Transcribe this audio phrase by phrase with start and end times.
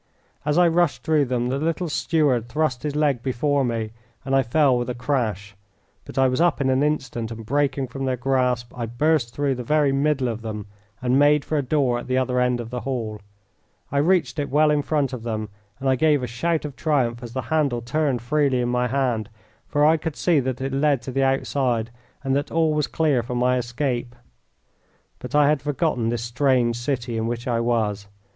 [0.45, 3.91] As I rushed through them the little steward thrust his leg before me
[4.25, 5.55] and I fell with a crash,
[6.05, 9.53] but I was up in an instant, and breaking from their grasp I burst through
[9.53, 10.65] the very middle of them
[11.03, 13.21] and made for a door at the other end of the hall.
[13.91, 17.21] I reached it well in front of them, and I gave a shout of triumph
[17.21, 19.29] as the handle turned freely in my hand,
[19.67, 21.91] for I could see that it led to the outside
[22.23, 24.15] and that all was clear for my escape.
[25.19, 28.07] But I had forgotten this strange city in which I was.